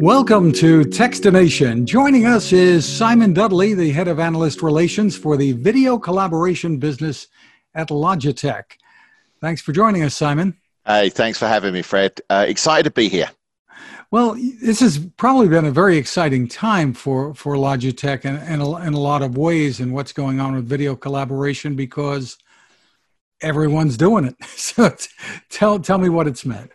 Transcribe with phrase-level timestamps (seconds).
[0.00, 1.86] Welcome to Techstination.
[1.86, 7.28] Joining us is Simon Dudley, the head of analyst relations for the video collaboration business
[7.74, 8.64] at Logitech.
[9.40, 10.54] Thanks for joining us, Simon.
[10.86, 12.20] Hey, thanks for having me, Fred.
[12.28, 13.30] Uh, excited to be here.
[14.10, 18.76] Well, this has probably been a very exciting time for, for Logitech in, in, a,
[18.86, 22.36] in a lot of ways and what's going on with video collaboration because
[23.40, 24.36] everyone's doing it.
[24.46, 24.94] So
[25.48, 26.70] tell, tell me what it's meant.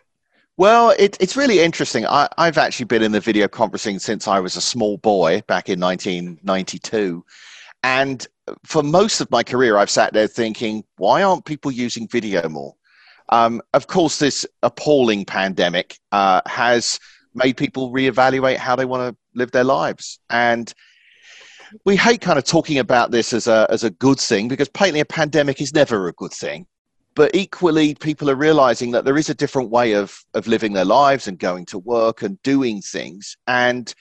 [0.58, 2.06] Well, it, it's really interesting.
[2.06, 5.70] I, have actually been in the video conferencing since I was a small boy back
[5.70, 7.24] in 1992.
[7.82, 8.26] And
[8.64, 12.74] for most of my career, I've sat there thinking, why aren't people using video more?
[13.30, 17.00] Um, of course, this appalling pandemic uh, has
[17.34, 20.18] made people reevaluate how they want to live their lives.
[20.28, 20.72] And
[21.86, 25.00] we hate kind of talking about this as a, as a good thing because patently
[25.00, 26.66] a pandemic is never a good thing.
[27.14, 30.84] But equally, people are realizing that there is a different way of, of living their
[30.84, 33.36] lives and going to work and doing things.
[33.46, 33.92] And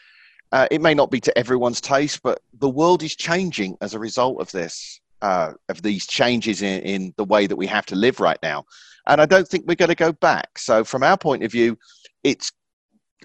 [0.51, 3.99] uh, it may not be to everyone's taste, but the world is changing as a
[3.99, 7.95] result of this, uh, of these changes in, in the way that we have to
[7.95, 8.65] live right now.
[9.07, 10.57] And I don't think we're going to go back.
[10.57, 11.77] So, from our point of view,
[12.23, 12.51] it's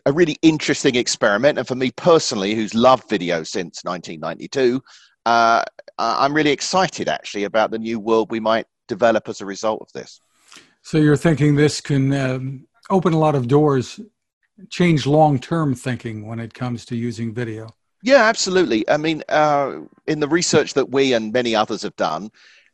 [0.06, 1.58] a really interesting experiment.
[1.58, 4.82] And for me personally, who's loved video since 1992,
[5.26, 5.64] uh,
[5.98, 9.92] I'm really excited actually about the new world we might develop as a result of
[9.92, 10.20] this.
[10.82, 14.00] So you're thinking this can um, open a lot of doors,
[14.70, 17.68] change long-term thinking when it comes to using video.
[18.02, 18.88] Yeah, absolutely.
[18.88, 22.30] I mean, uh, in the research that we and many others have done,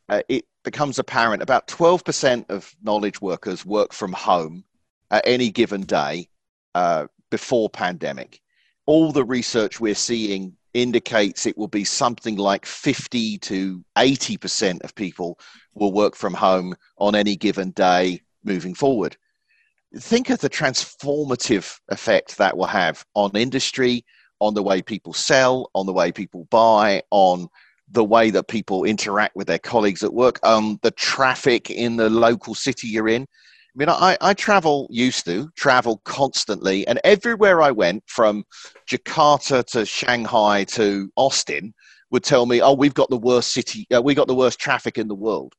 [0.09, 4.65] uh, it becomes apparent about 12% of knowledge workers work from home
[5.11, 6.29] at any given day
[6.75, 8.41] uh, before pandemic.
[8.87, 14.95] All the research we're seeing indicates it will be something like 50 to 80% of
[14.95, 15.39] people
[15.75, 19.17] will work from home on any given day moving forward.
[19.97, 24.05] Think of the transformative effect that will have on industry,
[24.41, 27.49] on the way people sell, on the way people buy, on
[27.91, 32.09] the way that people interact with their colleagues at work, on the traffic in the
[32.09, 33.27] local city you're in.
[33.75, 38.45] I mean, I, I travel, used to travel constantly, and everywhere I went from
[38.91, 41.73] Jakarta to Shanghai to Austin
[42.11, 44.99] would tell me, oh, we've got the worst city, uh, we got the worst traffic
[44.99, 45.55] in the world.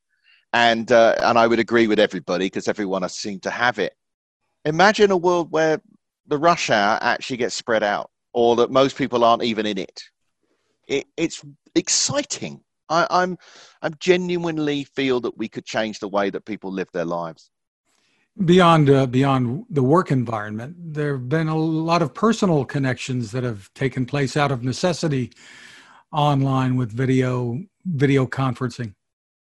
[0.53, 3.93] And, uh, and I would agree with everybody because everyone seemed to have it.
[4.63, 5.81] Imagine a world where
[6.27, 10.03] the rush hour actually gets spread out or that most people aren't even in it.
[10.87, 11.43] it it's
[11.73, 12.61] exciting.
[12.89, 13.37] I, I'm,
[13.81, 17.49] I'm genuinely feel that we could change the way that people live their lives
[18.45, 23.43] beyond uh, beyond the work environment there have been a lot of personal connections that
[23.43, 25.31] have taken place out of necessity
[26.11, 28.93] online with video video conferencing.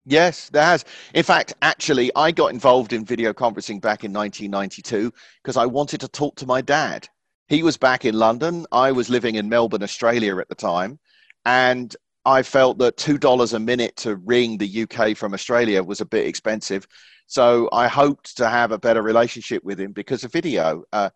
[0.06, 0.84] Yes there has.
[1.13, 6.02] In fact actually i got involved in video conferencing back in 1992 because i wanted
[6.02, 7.08] to talk to my dad.
[7.47, 8.66] He was back in london.
[8.73, 11.00] I was living in melbourne australia at the time
[11.46, 11.96] and
[12.26, 16.28] i felt that $2 a minute to ring the uk from australia was a bit
[16.28, 16.88] expensive
[17.32, 20.84] so I hoped to have a better relationship with him because of video.
[20.92, 21.12] Uh,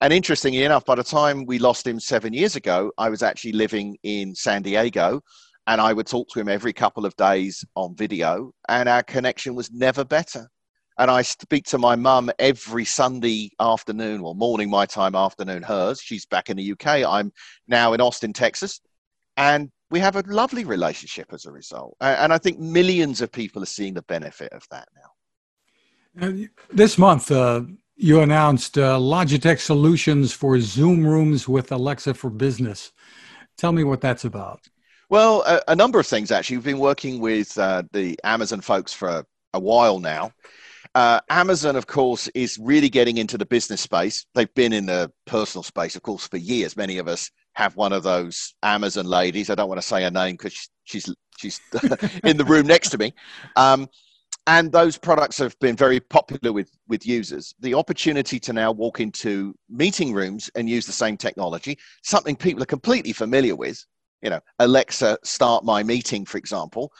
[0.00, 3.52] and interestingly enough, by the time we lost him seven years ago, I was actually
[3.52, 5.20] living in San Diego
[5.66, 9.54] and I would talk to him every couple of days on video, and our connection
[9.54, 10.48] was never better.
[10.96, 16.00] And I speak to my mum every Sunday afternoon or morning, my time, afternoon, hers.
[16.00, 17.04] She's back in the UK.
[17.06, 17.30] I'm
[17.66, 18.80] now in Austin, Texas.
[19.36, 21.96] And we have a lovely relationship as a result.
[22.00, 25.10] And I think millions of people are seeing the benefit of that now.
[26.20, 26.32] Uh,
[26.70, 27.62] this month, uh,
[27.96, 32.92] you announced uh, Logitech solutions for Zoom rooms with Alexa for Business.
[33.56, 34.60] Tell me what that's about.
[35.10, 36.58] Well, a, a number of things actually.
[36.58, 39.24] We've been working with uh, the Amazon folks for a,
[39.54, 40.32] a while now.
[40.94, 44.26] Uh, Amazon, of course, is really getting into the business space.
[44.34, 46.76] They've been in the personal space, of course, for years.
[46.76, 49.50] Many of us have one of those Amazon ladies.
[49.50, 51.60] I don't want to say her name because she's she's
[52.24, 53.12] in the room next to me.
[53.56, 53.88] Um,
[54.46, 57.54] and those products have been very popular with, with users.
[57.58, 62.62] The opportunity to now walk into meeting rooms and use the same technology, something people
[62.62, 63.84] are completely familiar with,
[64.22, 66.92] you know, Alexa, start my meeting, for example,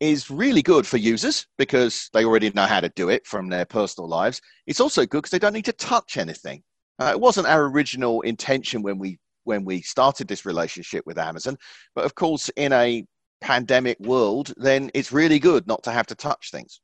[0.00, 3.64] is really good for users because they already know how to do it from their
[3.64, 4.40] personal lives.
[4.66, 6.62] It's also good because they don't need to touch anything.
[7.00, 11.56] Uh, it wasn't our original intention when we when we started this relationship with Amazon,
[11.94, 13.04] but of course, in a
[13.40, 16.80] pandemic world, then it's really good not to have to touch things.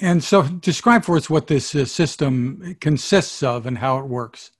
[0.00, 4.50] And so, describe for us what this uh, system consists of and how it works.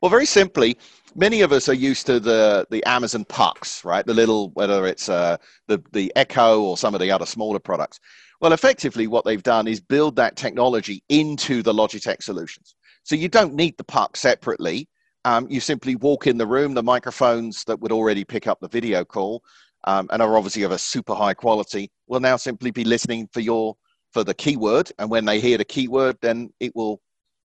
[0.00, 0.78] Well, very simply,
[1.14, 4.06] many of us are used to the the Amazon pucks, right?
[4.06, 5.36] The little, whether it's uh,
[5.68, 8.00] the the Echo or some of the other smaller products.
[8.40, 12.74] Well, effectively, what they've done is build that technology into the Logitech solutions.
[13.04, 14.88] So you don't need the puck separately.
[15.24, 18.68] Um, you simply walk in the room, the microphones that would already pick up the
[18.68, 19.42] video call
[19.84, 23.40] um, and are obviously of a super high quality will now simply be listening for
[23.40, 23.76] your
[24.12, 27.00] for the keyword and when they hear the keyword then it will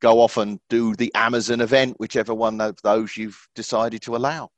[0.01, 4.50] go off and do the amazon event whichever one of those you've decided to allow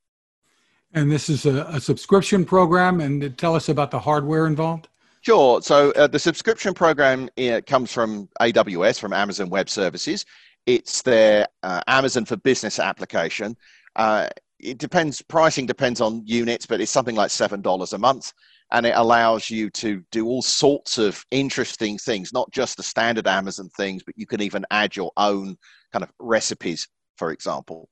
[0.94, 4.88] and this is a, a subscription program and tell us about the hardware involved
[5.22, 5.60] Sure.
[5.60, 10.24] So uh, the subscription program uh, comes from AWS, from Amazon Web Services.
[10.66, 13.56] It's their uh, Amazon for Business application.
[13.96, 14.28] Uh,
[14.60, 18.34] it depends, pricing depends on units, but it's something like $7 a month.
[18.72, 23.28] And it allows you to do all sorts of interesting things, not just the standard
[23.28, 25.56] Amazon things, but you can even add your own
[25.94, 27.88] kind of recipes, for example.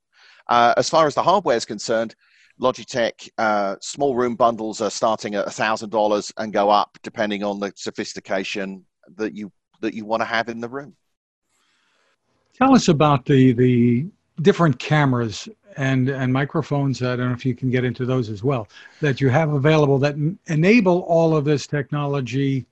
[0.50, 2.16] Uh, as far as the hardware is concerned,
[2.60, 7.60] Logitech uh, small room bundles are starting at thousand dollars and go up depending on
[7.60, 8.86] the sophistication
[9.16, 10.96] that you that you want to have in the room.
[12.54, 14.06] Tell us about the the
[14.42, 17.02] different cameras and and microphones.
[17.02, 18.68] I don't know if you can get into those as well
[19.02, 20.16] that you have available that
[20.48, 22.66] enable all of this technology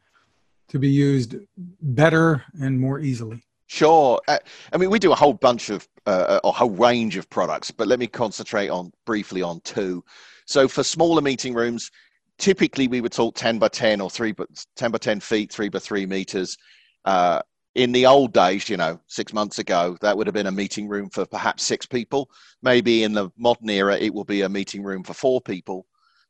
[0.69, 1.35] to be used
[1.81, 3.43] better and more easily.
[3.67, 4.19] Sure.
[4.27, 4.37] Uh,
[4.73, 7.87] I mean, we do a whole bunch of, uh, a whole range of products, but
[7.87, 10.03] let me concentrate on briefly on two.
[10.45, 11.89] So for smaller meeting rooms,
[12.37, 14.45] typically we would talk 10 by 10 or 3 by
[14.75, 16.57] 10 by 10 feet, 3 by 3 meters.
[17.05, 17.41] Uh,
[17.75, 20.87] in the old days, you know, six months ago, that would have been a meeting
[20.87, 22.29] room for perhaps six people.
[22.61, 25.85] Maybe in the modern era, it will be a meeting room for four people.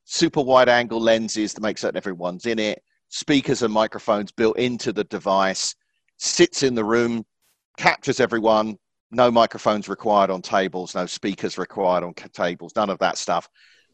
[0.05, 2.83] Super wide angle lenses to make certain everyone's in it.
[3.09, 5.75] Speakers and microphones built into the device.
[6.17, 7.25] Sits in the room,
[7.77, 8.77] captures everyone.
[9.09, 13.49] No microphones required on tables, no speakers required on tables, none of that stuff.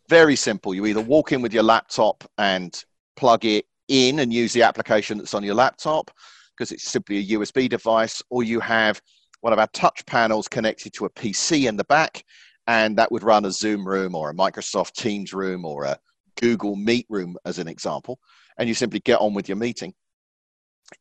[0.10, 0.76] Very simple.
[0.76, 2.84] You either walk in with your laptop and
[3.16, 6.12] plug it in and use the application that's on your laptop
[6.58, 9.02] because it's simply a USB device, or you have
[9.42, 12.24] one of our touch panels connected to a PC in the back,
[12.66, 15.98] and that would run a Zoom room or a Microsoft Teams room or a
[16.42, 18.20] Google Meet room, as an example,
[18.58, 19.94] and you simply get on with your meeting.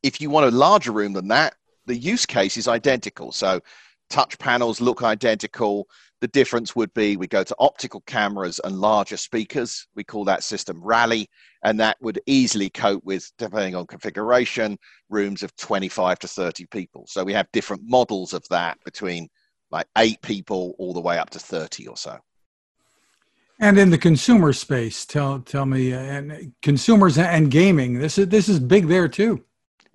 [0.03, 1.55] If you want a larger room than that,
[1.85, 3.31] the use case is identical.
[3.31, 3.61] So
[4.09, 5.87] touch panels look identical.
[6.19, 9.87] The difference would be we go to optical cameras and larger speakers.
[9.95, 11.29] We call that system Rally,
[11.63, 14.77] and that would easily cope with, depending on configuration,
[15.09, 17.05] rooms of 25 to 30 people.
[17.07, 19.29] So we have different models of that between
[19.69, 22.17] like eight people all the way up to 30 or so.
[23.59, 28.27] And in the consumer space, tell tell me, uh, and consumers and gaming, this is
[28.27, 29.43] this is big there too.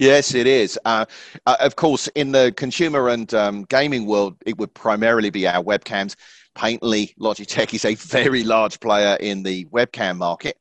[0.02, 0.76] Yes, it is.
[0.84, 1.04] Uh,
[1.46, 5.62] uh, of course, in the consumer and um, gaming world, it would primarily be our
[5.62, 6.16] webcams.
[6.56, 10.56] Painterly Logitech is a very large player in the webcam market,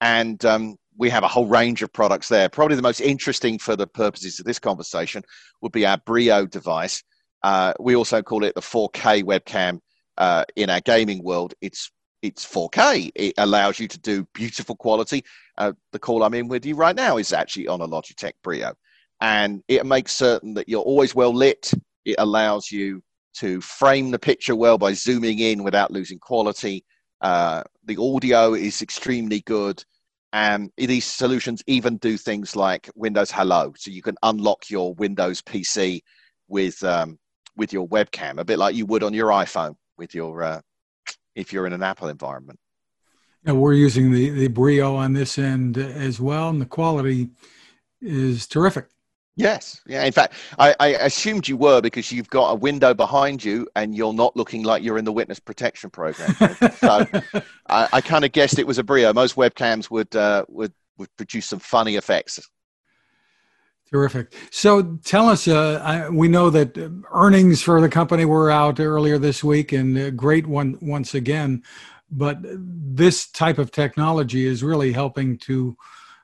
[0.00, 2.48] and um, we have a whole range of products there.
[2.48, 5.22] Probably the most interesting for the purposes of this conversation
[5.60, 7.02] would be our Brio device.
[7.42, 9.78] Uh, we also call it the 4K webcam
[10.16, 11.52] uh, in our gaming world.
[11.60, 13.12] It's it's 4K.
[13.14, 15.22] It allows you to do beautiful quality.
[15.58, 18.72] Uh, the call I'm in with you right now is actually on a Logitech Brio
[19.20, 21.72] and it makes certain that you're always well lit.
[22.04, 23.02] It allows you
[23.38, 26.84] to frame the picture well by zooming in without losing quality.
[27.20, 29.82] Uh, the audio is extremely good.
[30.32, 35.40] And these solutions even do things like Windows Hello, so you can unlock your Windows
[35.40, 36.02] PC
[36.48, 37.18] with um,
[37.56, 40.60] with your webcam, a bit like you would on your iPhone with your uh,
[41.34, 42.58] if you're in an Apple environment.
[43.46, 47.30] And we're using the the Brio on this end as well, and the quality
[48.02, 48.88] is terrific.
[49.36, 50.04] Yes, yeah.
[50.04, 53.94] In fact, I, I, assumed you were because you've got a window behind you and
[53.94, 56.32] you're not looking like you're in the witness protection program.
[56.78, 57.06] so
[57.68, 59.12] I, I kind of guessed it was a Brio.
[59.12, 62.40] Most webcams would uh, would would produce some funny effects.
[63.90, 64.34] Terrific.
[64.50, 66.76] So tell us, uh, I, we know that
[67.12, 71.62] earnings for the company were out earlier this week, and great one once again.
[72.10, 75.76] But this type of technology is really helping to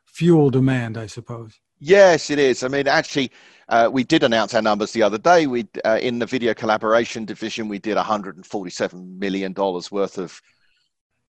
[0.07, 1.62] fuel demand, I suppose.
[1.85, 2.63] Yes, it is.
[2.63, 3.33] I mean, actually,
[3.69, 5.49] uh, we did announce our numbers the other day.
[5.49, 10.41] We, uh, in the video collaboration division, we did 147 million dollars worth of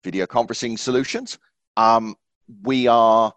[0.06, 1.38] video conferencing solutions.
[1.76, 2.16] Um,
[2.64, 3.34] we are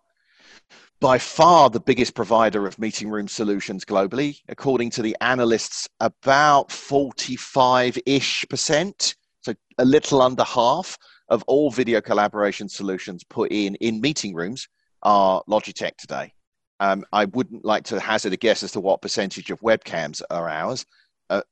[1.00, 5.88] by far the biggest provider of meeting room solutions globally, according to the analysts.
[5.98, 10.96] About 45 ish percent, so a little under half
[11.28, 14.68] of all video collaboration solutions put in in meeting rooms
[15.02, 16.32] are Logitech today.
[16.80, 20.48] Um, I wouldn't like to hazard a guess as to what percentage of webcams are
[20.48, 20.86] ours.
[21.28, 21.42] Uh,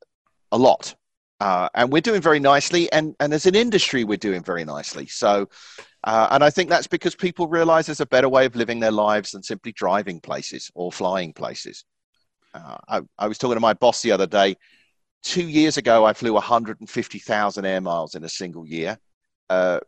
[0.51, 0.95] a lot.
[1.39, 2.91] Uh, and we're doing very nicely.
[2.91, 5.05] And, and as an industry, we're doing very nicely.
[5.05, 5.47] So,
[6.03, 8.91] uh, and I think that's because people realize there's a better way of living their
[8.91, 11.85] lives than simply driving places or flying places.
[12.53, 14.57] Uh, I, I was talking to my boss the other day.
[15.23, 18.97] two years ago, I flew 150,000 air miles in a single year.
[19.49, 19.79] Uh,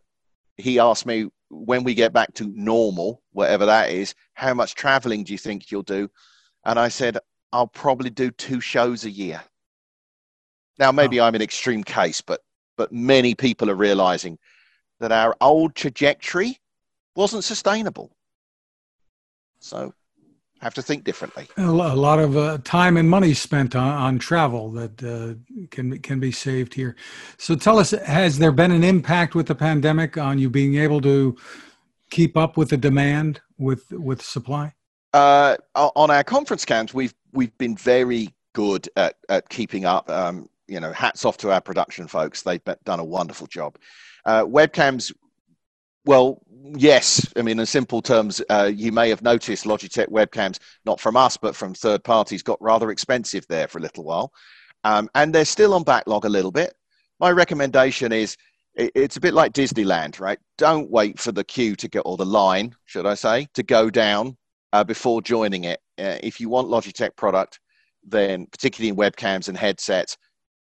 [0.56, 5.24] he asked me when we get back to normal, whatever that is, how much traveling
[5.24, 6.10] do you think you'll do?
[6.64, 7.18] And I said,
[7.52, 9.42] I'll probably do two shows a year.
[10.78, 11.24] Now, maybe oh.
[11.24, 12.40] I'm an extreme case, but
[12.78, 14.38] but many people are realizing
[14.98, 16.58] that our old trajectory
[17.14, 18.16] wasn't sustainable.
[19.58, 19.92] So
[20.62, 21.48] have to think differently.
[21.56, 25.34] A lot of uh, time and money spent on, on travel that uh,
[25.70, 26.94] can can be saved here.
[27.36, 31.00] So tell us, has there been an impact with the pandemic on you being able
[31.02, 31.36] to
[32.10, 34.72] keep up with the demand with with supply?
[35.12, 40.08] Uh, on our conference cams, we've we've been very good at at keeping up.
[40.08, 43.76] Um, you know, hats off to our production folks; they've done a wonderful job.
[44.24, 45.12] Uh, webcams,
[46.04, 46.40] well,
[46.76, 47.26] yes.
[47.36, 51.36] I mean, in simple terms, uh, you may have noticed Logitech webcams, not from us,
[51.36, 54.32] but from third parties, got rather expensive there for a little while.
[54.84, 56.74] Um, and they're still on backlog a little bit.
[57.20, 58.36] My recommendation is
[58.74, 60.38] it's a bit like Disneyland, right?
[60.56, 63.90] Don't wait for the queue to get, or the line, should I say, to go
[63.90, 64.36] down
[64.72, 65.80] uh, before joining it.
[65.98, 67.60] Uh, if you want Logitech product,
[68.02, 70.16] then particularly in webcams and headsets,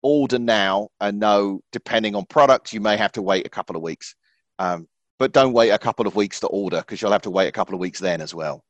[0.02, 3.82] order now and know, depending on product, you may have to wait a couple of
[3.82, 4.14] weeks.
[4.58, 7.48] Um, but don't wait a couple of weeks to order because you'll have to wait
[7.48, 8.62] a couple of weeks then as well.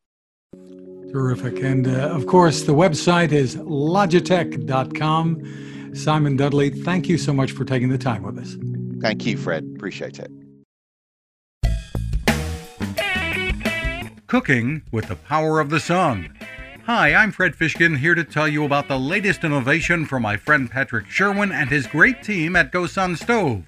[1.13, 1.63] Terrific.
[1.63, 5.43] And uh, of course, the website is logitech.com.
[5.95, 8.57] Simon Dudley, thank you so much for taking the time with us.
[9.01, 9.65] Thank you, Fred.
[9.77, 10.31] Appreciate it.
[14.27, 16.37] Cooking with the Power of the Sun.
[16.85, 20.71] Hi, I'm Fred Fishkin here to tell you about the latest innovation from my friend
[20.71, 23.65] Patrick Sherwin and his great team at GoSun Stove.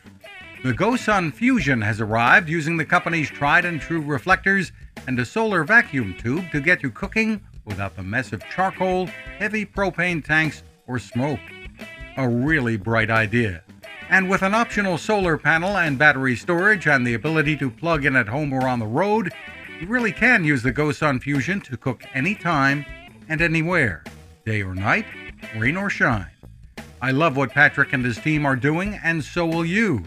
[0.62, 4.73] The GoSun Fusion has arrived using the company's tried and true reflectors
[5.07, 9.07] and a solar vacuum tube to get you cooking without the mess of charcoal,
[9.38, 11.40] heavy propane tanks, or smoke.
[12.19, 13.62] A really bright idea.
[14.11, 18.14] And with an optional solar panel and battery storage and the ability to plug in
[18.14, 19.33] at home or on the road,
[19.81, 22.85] you really can use the GoSun Fusion to cook anytime
[23.31, 24.05] and anywhere,
[24.45, 25.07] day or night,
[25.57, 26.29] rain or shine.
[27.00, 30.05] I love what Patrick and his team are doing, and so will you.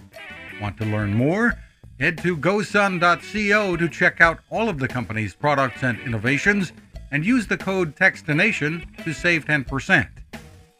[0.62, 1.54] Want to learn more?
[2.00, 6.74] Head to gosun.co to check out all of the company's products and innovations
[7.12, 10.08] and use the code TECHSTINATION to save 10%.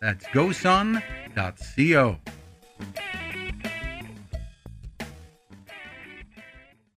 [0.02, 1.00] That's gosun.co.